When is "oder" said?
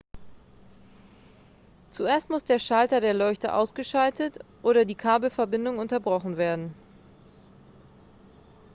4.63-4.83